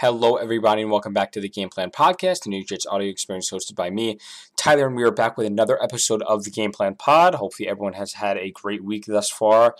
[0.00, 3.50] Hello, everybody, and welcome back to the Game Plan Podcast, the New Jets audio experience
[3.50, 4.18] hosted by me,
[4.54, 7.36] Tyler, and we are back with another episode of the Game Plan Pod.
[7.36, 9.74] Hopefully, everyone has had a great week thus far.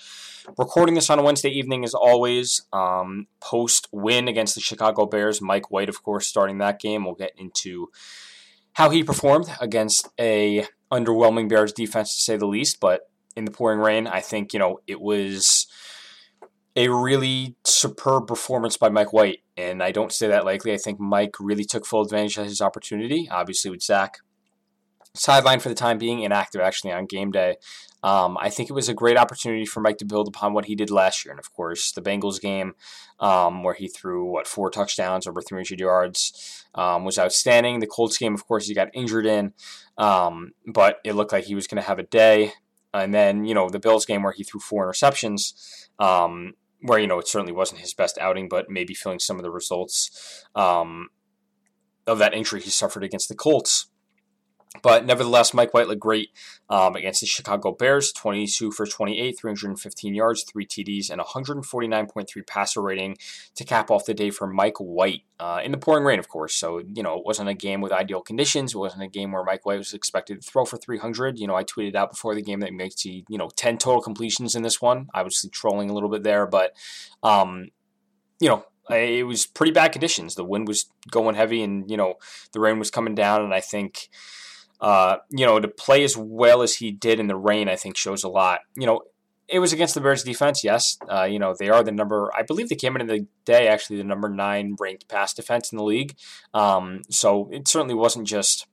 [0.56, 5.42] Recording this on a Wednesday evening, as always, um, post win against the Chicago Bears.
[5.42, 7.04] Mike White, of course, starting that game.
[7.04, 7.88] We'll get into
[8.72, 12.80] how he performed against a underwhelming Bears defense, to say the least.
[12.80, 13.02] But
[13.36, 15.66] in the pouring rain, I think you know it was
[16.76, 20.72] a really superb performance by Mike White, and I don't say that lightly.
[20.72, 23.28] I think Mike really took full advantage of his opportunity.
[23.30, 24.18] Obviously, with Zach
[25.16, 27.56] sidelined for the time being, inactive actually on game day.
[28.02, 30.76] Um, I think it was a great opportunity for Mike to build upon what he
[30.76, 32.74] did last year, and of course, the Bengals game
[33.18, 37.80] um, where he threw what four touchdowns, over 300 yards, um, was outstanding.
[37.80, 39.54] The Colts game, of course, he got injured in,
[39.98, 42.52] um, but it looked like he was going to have a day.
[42.94, 45.52] And then, you know, the Bills game where he threw four interceptions.
[46.86, 49.50] Where you know it certainly wasn't his best outing, but maybe feeling some of the
[49.50, 51.08] results um,
[52.06, 53.88] of that injury he suffered against the Colts.
[54.82, 56.30] But nevertheless, Mike White looked great
[56.68, 62.80] um, against the Chicago Bears 22 for 28, 315 yards, 3 TDs, and 149.3 passer
[62.80, 63.16] rating
[63.54, 66.54] to cap off the day for Mike White uh, in the pouring rain, of course.
[66.54, 68.74] So, you know, it wasn't a game with ideal conditions.
[68.74, 71.38] It wasn't a game where Mike White was expected to throw for 300.
[71.38, 74.02] You know, I tweeted out before the game that he makes, you know, 10 total
[74.02, 75.08] completions in this one.
[75.14, 76.72] Obviously, trolling a little bit there, but,
[77.22, 77.68] um,
[78.40, 80.34] you know, it was pretty bad conditions.
[80.34, 82.14] The wind was going heavy and, you know,
[82.52, 84.08] the rain was coming down, and I think
[84.80, 87.96] uh, you know, to play as well as he did in the rain, I think
[87.96, 88.60] shows a lot.
[88.76, 89.02] You know,
[89.48, 90.98] it was against the Bears defense, yes.
[91.08, 93.98] Uh, you know, they are the number, I believe they came into the day actually
[93.98, 96.16] the number nine ranked pass defense in the league.
[96.52, 98.66] Um, so it certainly wasn't just,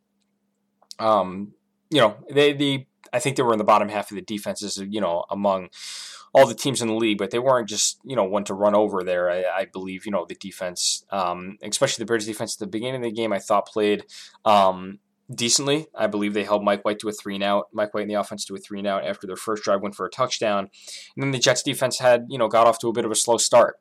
[1.00, 1.54] um,
[1.92, 4.82] you know, they, the, I think they were in the bottom half of the defenses,
[4.90, 5.70] you know, among
[6.34, 8.74] all the teams in the league, but they weren't just, you know, one to run
[8.74, 9.30] over there.
[9.30, 12.96] I, I believe, you know, the defense, um, especially the Bears defense at the beginning
[12.96, 14.06] of the game, I thought played,
[14.44, 14.98] um,
[15.36, 15.88] decently.
[15.96, 17.68] I believe they held Mike White to a three and out.
[17.74, 19.96] Mike White in the offense to a three and out after their first drive went
[19.96, 20.70] for a touchdown.
[21.16, 23.16] And then the Jets defense had, you know, got off to a bit of a
[23.16, 23.78] slow start.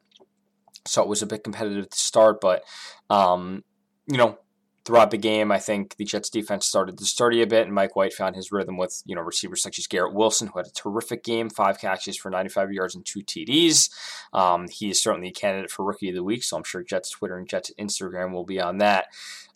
[0.86, 2.64] So it was a bit competitive to start, but
[3.08, 3.62] um,
[4.06, 4.38] you know,
[4.84, 7.94] throughout the game, I think the Jets defense started to sturdy a bit, and Mike
[7.94, 10.72] White found his rhythm with you know receivers such as Garrett Wilson, who had a
[10.72, 13.90] terrific game, five catches for 95 yards and two TDs.
[14.32, 17.10] Um, he is certainly a candidate for Rookie of the Week, so I'm sure Jets
[17.10, 19.06] Twitter and Jets Instagram will be on that.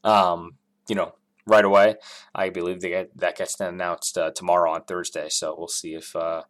[0.05, 0.53] Um,
[0.89, 1.15] you know,
[1.47, 1.97] right away.
[2.35, 5.29] I believe get, that gets announced uh, tomorrow on Thursday.
[5.29, 6.43] So we'll see if uh,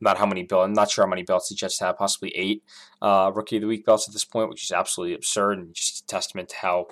[0.00, 0.66] not how many belts.
[0.66, 1.98] I'm not sure how many belts the Jets have.
[1.98, 2.62] Possibly eight
[3.02, 6.04] uh, Rookie of the Week belts at this point, which is absolutely absurd and just
[6.04, 6.86] a testament to how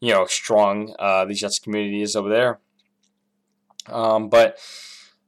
[0.00, 2.60] you know strong uh, the Jets community is over there.
[3.86, 4.58] Um, but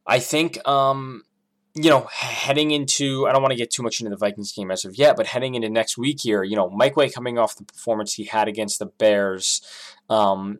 [0.06, 0.66] I think.
[0.68, 1.24] Um,
[1.72, 4.72] you know, heading into, I don't want to get too much into the Vikings game
[4.72, 7.56] as of yet, but heading into next week here, you know, Mike White coming off
[7.56, 9.62] the performance he had against the Bears,
[10.08, 10.58] um,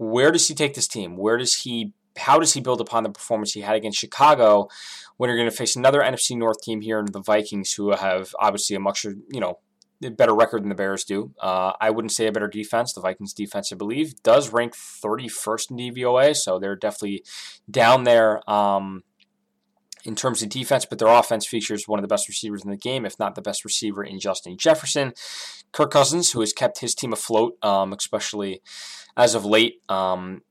[0.00, 1.18] where does he take this team?
[1.18, 4.68] Where does he how does he build upon the performance he had against Chicago
[5.16, 8.34] when you're going to face another NFC North team here in the Vikings who have
[8.38, 9.58] obviously a much you know
[10.00, 11.34] better record than the Bears do.
[11.38, 12.94] Uh, I wouldn't say a better defense.
[12.94, 17.22] The Vikings defense, I believe, does rank 31st in DVOA, so they're definitely
[17.70, 18.40] down there.
[18.50, 19.04] Um,
[20.04, 22.76] in terms of defense, but their offense features one of the best receivers in the
[22.76, 25.12] game, if not the best receiver in Justin Jefferson.
[25.72, 28.62] Kirk Cousins, who has kept his team afloat, um, especially
[29.16, 29.80] as of late.
[29.88, 30.42] Um,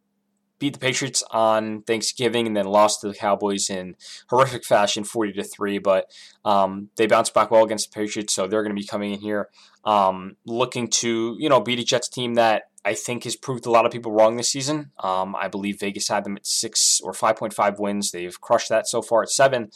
[0.60, 3.96] beat the Patriots on Thanksgiving and then lost to the Cowboys in
[4.30, 5.80] horrific fashion, 40 to 3.
[5.80, 6.06] But
[6.44, 9.22] um, they bounced back well against the Patriots, so they're going to be coming in
[9.22, 9.50] here
[9.86, 13.72] um, looking to, you know, beat a Jets team that I think has proved a
[13.72, 14.92] lot of people wrong this season.
[15.00, 18.12] Um, I believe Vegas had them at six or 5.5 wins.
[18.12, 19.70] They've crushed that so far at seven.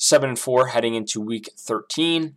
[0.00, 2.36] Seven and four heading into week 13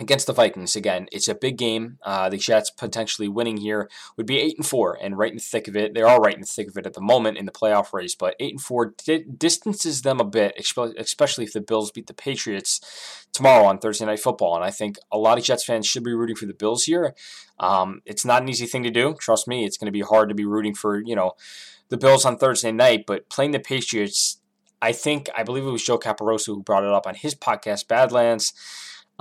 [0.00, 0.74] against the Vikings.
[0.74, 1.98] Again, it's a big game.
[2.02, 5.42] Uh, the Jets potentially winning here would be eight and four, and right in the
[5.42, 5.94] thick of it.
[5.94, 8.14] They are right in the thick of it at the moment in the playoff race,
[8.14, 12.14] but eight and four di- distances them a bit, especially if the Bills beat the
[12.14, 14.56] Patriots tomorrow on Thursday Night Football.
[14.56, 17.14] And I think a lot of Jets fans should be rooting for the Bills here.
[17.60, 19.14] Um, it's not an easy thing to do.
[19.20, 21.32] Trust me, it's going to be hard to be rooting for you know
[21.90, 24.38] the Bills on Thursday night, but playing the Patriots.
[24.80, 27.86] I think I believe it was Joe Caporoso who brought it up on his podcast,
[27.86, 28.52] Badlands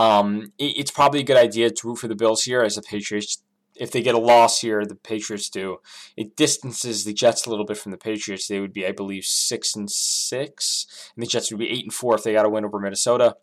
[0.02, 2.82] um, it, it's probably a good idea to root for the Bills here as the
[2.82, 3.44] Patriots.
[3.76, 5.78] If they get a loss here, the Patriots do.
[6.18, 8.48] It distances the Jets a little bit from the Patriots.
[8.48, 11.94] They would be, I believe, six and six, and the Jets would be eight and
[11.94, 13.38] four if they got a win over Minnesota.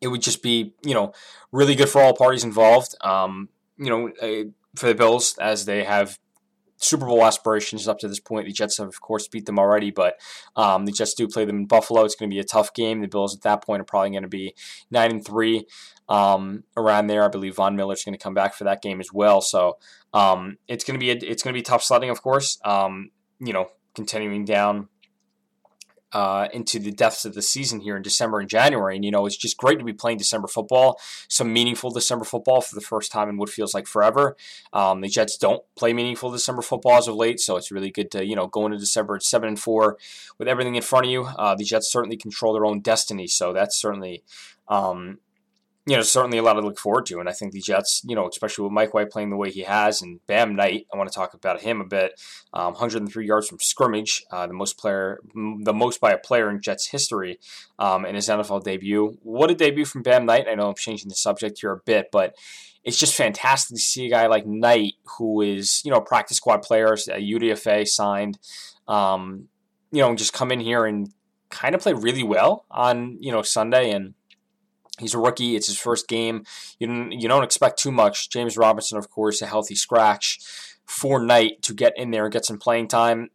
[0.00, 1.12] It would just be, you know,
[1.50, 2.94] really good for all parties involved.
[3.00, 6.18] Um, you know, uh, for the Bills as they have
[6.78, 8.46] Super Bowl aspirations up to this point.
[8.46, 10.14] The Jets have, of course, beat them already, but
[10.56, 12.04] um, the Jets do play them in Buffalo.
[12.04, 13.00] It's going to be a tough game.
[13.00, 14.54] The Bills at that point are probably going to be
[14.90, 15.66] nine and three
[16.08, 17.24] um, around there.
[17.24, 19.40] I believe Von Miller's going to come back for that game as well.
[19.40, 19.78] So
[20.14, 22.58] um, it's going to be a, it's going to be tough sledding, of course.
[22.64, 23.10] Um,
[23.40, 24.88] you know, continuing down
[26.12, 28.96] uh, into the depths of the season here in December and January.
[28.96, 32.60] And, you know, it's just great to be playing December football, some meaningful December football
[32.60, 34.36] for the first time in what feels like forever.
[34.72, 38.10] Um, the Jets don't play meaningful December football as of late, so it's really good
[38.12, 39.96] to, you know, go into December at 7 and 4
[40.38, 41.24] with everything in front of you.
[41.24, 44.22] Uh, the Jets certainly control their own destiny, so that's certainly.
[44.68, 45.18] Um,
[45.88, 47.18] you know, certainly a lot to look forward to.
[47.18, 49.62] And I think the Jets, you know, especially with Mike White playing the way he
[49.62, 52.12] has, and Bam Knight, I want to talk about him a bit.
[52.52, 56.60] Um, 103 yards from scrimmage, uh, the most player, the most by a player in
[56.60, 57.38] Jets history
[57.78, 59.16] um, in his NFL debut.
[59.22, 60.46] What a debut from Bam Knight!
[60.46, 62.34] I know I'm changing the subject here a bit, but
[62.84, 66.60] it's just fantastic to see a guy like Knight, who is you know practice squad
[66.60, 68.38] player, UDFA signed,
[68.88, 69.48] um,
[69.90, 71.08] you know, just come in here and
[71.48, 74.12] kind of play really well on you know Sunday and
[74.98, 75.56] He's a rookie.
[75.56, 76.44] It's his first game.
[76.78, 78.30] You don't, you don't expect too much.
[78.30, 80.38] James Robinson, of course, a healthy scratch
[80.86, 83.30] for Knight to get in there and get some playing time.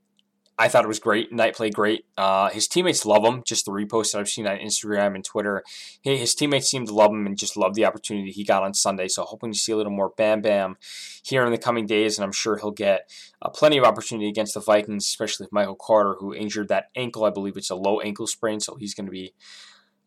[0.58, 1.34] I thought it was great.
[1.34, 2.06] Knight played great.
[2.16, 3.42] Uh, his teammates love him.
[3.44, 5.64] Just the reposts that I've seen on Instagram and Twitter,
[6.04, 9.08] his teammates seem to love him and just love the opportunity he got on Sunday.
[9.08, 10.78] So hoping to see a little more Bam Bam
[11.24, 13.10] here in the coming days, and I'm sure he'll get
[13.42, 17.26] uh, plenty of opportunity against the Vikings, especially with Michael Carter, who injured that ankle.
[17.26, 19.34] I believe it's a low ankle sprain, so he's going to be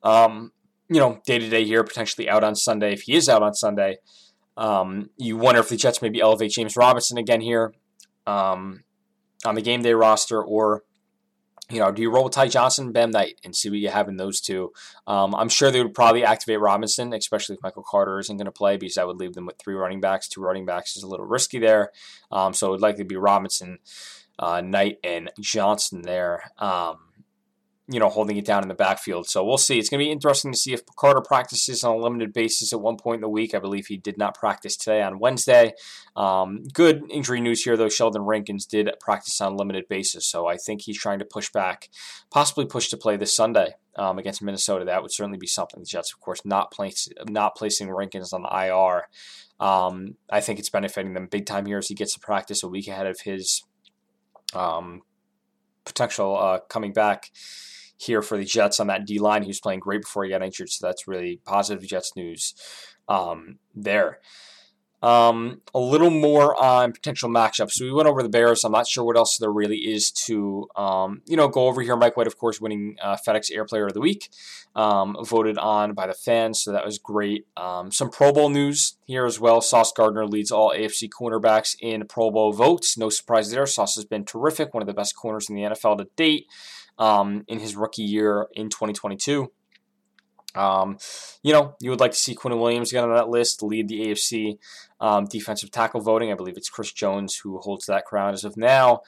[0.05, 0.53] um,
[0.89, 2.93] you know, day to day here, potentially out on Sunday.
[2.93, 3.99] If he is out on Sunday,
[4.57, 7.75] um, you wonder if the Jets maybe elevate James Robinson again here
[8.27, 8.85] um,
[9.45, 10.83] on the game day roster, or
[11.69, 14.09] you know, do you roll with Ty Johnson, Bam Knight, and see what you have
[14.09, 14.73] in those two?
[15.07, 18.53] Um, I'm sure they would probably activate Robinson, especially if Michael Carter isn't going to
[18.53, 20.29] play, because that would leave them with three running backs.
[20.29, 21.91] Two running backs is a little risky there,
[22.31, 23.79] um, so it would likely be Robinson,
[24.39, 26.45] uh, Knight, and Johnson there.
[27.89, 29.29] You know, holding it down in the backfield.
[29.29, 29.79] So we'll see.
[29.79, 32.81] It's going to be interesting to see if Carter practices on a limited basis at
[32.81, 33.55] one point in the week.
[33.55, 35.73] I believe he did not practice today on Wednesday.
[36.17, 37.89] Um, good injury news here, though.
[37.89, 40.27] Sheldon Rankins did practice on a limited basis.
[40.27, 41.89] So I think he's trying to push back,
[42.31, 44.85] possibly push to play this Sunday um, against Minnesota.
[44.85, 45.81] That would certainly be something.
[45.81, 49.07] The Jets, of course, not, place, not placing Rankins on the IR.
[49.59, 52.69] Um, I think it's benefiting them big time here as he gets to practice a
[52.69, 53.63] week ahead of his
[54.55, 55.03] um,
[55.87, 57.31] potential uh, coming back
[57.97, 59.43] here for the Jets on that D line.
[59.43, 62.55] He was playing great before he got injured, so that's really positive Jets news
[63.09, 64.19] um, there.
[65.03, 67.73] Um, a little more on potential matchups.
[67.73, 68.65] So we went over the Bears.
[68.65, 71.97] I'm not sure what else there really is to, um, you know, go over here.
[71.97, 74.31] Mike White, of course, winning uh, FedEx Air Player of the Week,
[74.75, 77.47] um, voted on by the fans, so that was great.
[77.57, 79.61] Um, some Pro Bowl news here as well.
[79.61, 82.97] Sauce Gardner leads all AFC cornerbacks in Pro Bowl votes.
[82.97, 83.67] No surprise there.
[83.67, 86.47] Sauce has been terrific, one of the best corners in the NFL to date
[86.99, 89.53] um, in his rookie year in 2022.
[90.57, 90.99] Um,
[91.43, 94.09] you know, you would like to see Quinn Williams get on that list, lead the
[94.09, 94.59] AFC
[95.01, 96.33] um, defensive tackle voting.
[96.33, 99.01] I believe it's Chris Jones who holds that crown as of now.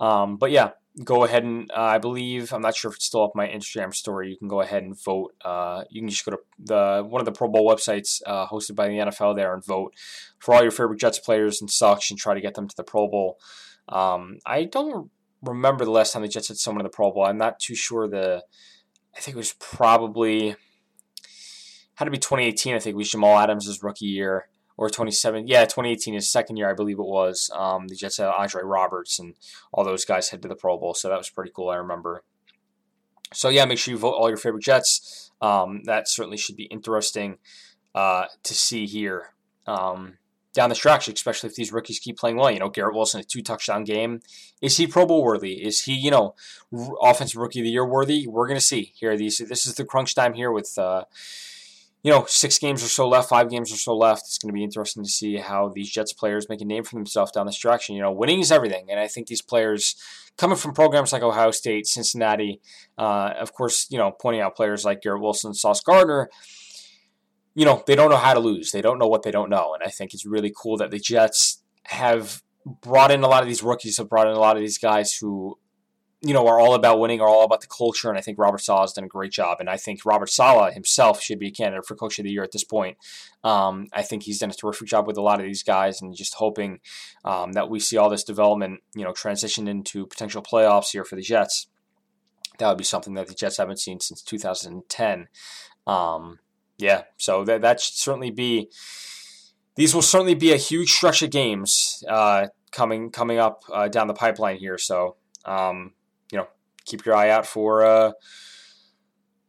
[0.00, 0.70] Um, but yeah,
[1.04, 3.94] go ahead and uh, I believe I'm not sure if it's still up my Instagram
[3.94, 4.30] story.
[4.30, 5.34] You can go ahead and vote.
[5.44, 8.74] Uh, you can just go to the one of the Pro Bowl websites uh, hosted
[8.74, 9.94] by the NFL there and vote
[10.38, 12.84] for all your favorite Jets players and such, and try to get them to the
[12.84, 13.38] Pro Bowl.
[13.88, 15.10] Um, I don't
[15.42, 17.24] remember the last time the Jets had someone in the Pro Bowl.
[17.24, 18.44] I'm not too sure the.
[19.14, 20.56] I think it was probably
[21.94, 22.74] had to be 2018.
[22.74, 25.46] I think it was Jamal Adams' rookie year or 27.
[25.46, 27.50] Yeah, 2018 his second year, I believe it was.
[27.54, 29.34] Um, the Jets had Andre Roberts and
[29.72, 31.68] all those guys head to the Pro Bowl, so that was pretty cool.
[31.68, 32.24] I remember.
[33.34, 35.30] So yeah, make sure you vote all your favorite Jets.
[35.40, 37.38] Um, that certainly should be interesting
[37.94, 39.34] uh, to see here.
[39.66, 40.18] Um,
[40.54, 42.50] down the stretch, especially if these rookies keep playing well.
[42.50, 44.20] You know, Garrett Wilson, a two touchdown game.
[44.60, 45.64] Is he Pro Bowl worthy?
[45.64, 46.34] Is he, you know,
[46.76, 48.26] r- offensive rookie of the year worthy?
[48.26, 49.16] We're going to see here.
[49.16, 51.04] These This is the crunch time here with, uh,
[52.02, 54.22] you know, six games or so left, five games or so left.
[54.22, 56.96] It's going to be interesting to see how these Jets players make a name for
[56.96, 57.88] themselves down stretch.
[57.88, 58.86] And, you know, winning is everything.
[58.90, 59.94] And I think these players
[60.36, 62.60] coming from programs like Ohio State, Cincinnati,
[62.98, 66.28] uh, of course, you know, pointing out players like Garrett Wilson, Sauce Gardner,
[67.54, 68.72] you know, they don't know how to lose.
[68.72, 69.74] They don't know what they don't know.
[69.74, 72.42] And I think it's really cool that the Jets have
[72.80, 75.12] brought in a lot of these rookies, have brought in a lot of these guys
[75.12, 75.58] who,
[76.24, 78.08] you know, are all about winning, are all about the culture.
[78.08, 79.58] And I think Robert Saleh has done a great job.
[79.58, 82.44] And I think Robert Saleh himself should be a candidate for Coach of the Year
[82.44, 82.96] at this point.
[83.42, 86.14] Um, I think he's done a terrific job with a lot of these guys and
[86.14, 86.78] just hoping
[87.24, 91.16] um, that we see all this development, you know, transition into potential playoffs here for
[91.16, 91.66] the Jets.
[92.58, 95.26] That would be something that the Jets haven't seen since 2010.
[95.88, 96.38] Um,
[96.78, 98.70] yeah, so that that should certainly be.
[99.74, 104.06] These will certainly be a huge stretch of games uh, coming coming up uh, down
[104.06, 104.78] the pipeline here.
[104.78, 105.94] So um,
[106.84, 108.12] keep your eye out for uh,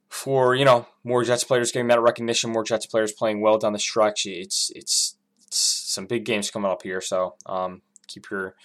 [0.10, 3.74] for you know more Jets players getting that recognition, more Jets players playing well down
[3.74, 4.25] the stretch.
[4.25, 8.56] It's it's, it's some big games coming up here, so um, keep your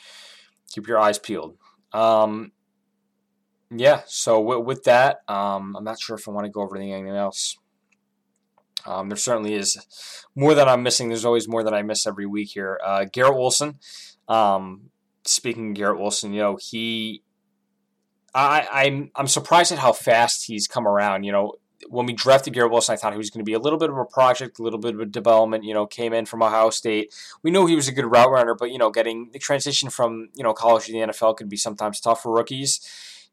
[0.71, 1.57] keep your eyes peeled.
[1.93, 2.53] Um,
[3.71, 6.77] yeah, so with, with that, um, I'm not sure if I want to go over
[6.77, 7.57] anything else.
[8.87, 9.79] Um, there certainly is
[10.35, 11.09] more that I'm missing.
[11.09, 12.81] There's always more that I miss every week here.
[12.85, 13.79] Uh, Garrett Wilson.
[14.29, 14.91] Um,
[15.25, 17.23] speaking of Garrett Wilson, you know he
[18.35, 21.25] I, I'm I'm surprised at how fast he's come around.
[21.25, 21.55] You know,
[21.89, 23.91] when we drafted Garrett Wilson, I thought he was going to be a little bit
[23.91, 25.65] of a project, a little bit of a development.
[25.65, 27.15] You know, came in from Ohio State.
[27.43, 30.29] We knew he was a good route runner, but you know, getting the transition from
[30.35, 32.81] you know college to the NFL could be sometimes tough for rookies.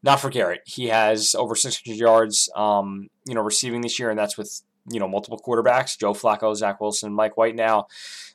[0.04, 0.62] Not for Garrett.
[0.66, 5.00] He has over 600 yards, um, you know, receiving this year, and that's with you
[5.00, 7.56] know multiple quarterbacks: Joe Flacco, Zach Wilson, Mike White.
[7.56, 7.88] Now,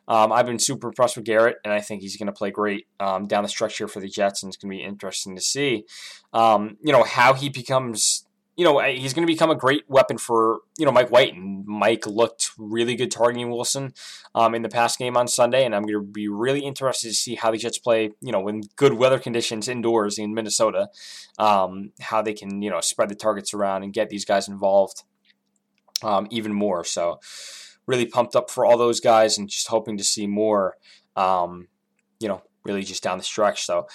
[0.09, 2.87] um, I've been super impressed with Garrett, and I think he's going to play great
[2.99, 5.42] um, down the stretch here for the Jets, and it's going to be interesting to
[5.42, 5.85] see,
[6.33, 8.26] um, you know, how he becomes.
[8.57, 11.64] You know, he's going to become a great weapon for you know Mike White, and
[11.64, 13.95] Mike looked really good targeting Wilson
[14.35, 17.14] um, in the past game on Sunday, and I'm going to be really interested to
[17.14, 18.11] see how the Jets play.
[18.21, 20.88] You know, in good weather conditions indoors in Minnesota,
[21.38, 25.04] um, how they can you know spread the targets around and get these guys involved
[26.02, 26.85] um, even more.
[26.85, 27.21] So
[27.87, 30.76] really pumped up for all those guys and just hoping to see more.
[31.16, 31.69] Um,
[32.21, 33.64] you know, really just down the stretch.
[33.64, 33.87] So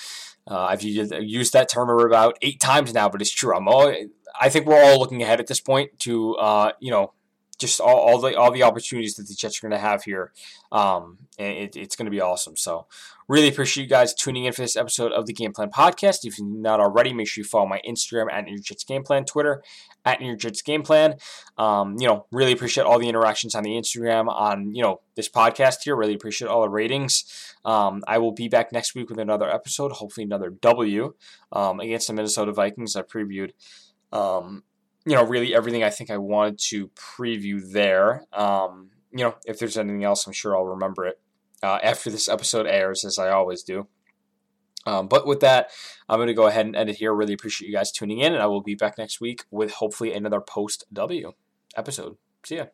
[0.50, 3.56] uh, I've used that term about eight times now, but it's true.
[3.56, 3.94] I'm all.
[4.40, 7.14] I think we're all looking ahead at this point to uh, you know
[7.60, 10.32] just all, all the all the opportunities that the Jets are going to have here.
[10.72, 12.58] Um, it, it's going to be awesome.
[12.58, 12.88] So,
[13.28, 16.20] really appreciate you guys tuning in for this episode of the Game Plan Podcast.
[16.24, 19.26] If you're not already, make sure you follow my Instagram at New Jets Game Plan,
[19.26, 19.64] Twitter
[20.04, 21.16] at New Jets Game Plan.
[21.58, 25.30] Um, you know, really appreciate all the interactions on the Instagram on you know this
[25.30, 25.96] podcast here.
[25.96, 27.56] Really appreciate all the ratings.
[27.64, 31.14] Um, I will be back next week with another episode, hopefully another W
[31.52, 32.96] um, against the Minnesota Vikings.
[32.96, 33.52] I previewed.
[35.06, 38.24] You know, really everything I think I wanted to preview there.
[38.34, 41.20] Um, you know, if there's anything else, I'm sure I'll remember it
[41.62, 43.88] uh, after this episode airs, as I always do.
[44.86, 45.72] Um, but with that,
[46.08, 47.14] I'm going to go ahead and end it here.
[47.14, 50.14] Really appreciate you guys tuning in, and I will be back next week with hopefully
[50.14, 51.34] another post W
[51.76, 52.18] episode.
[52.44, 52.66] See ya.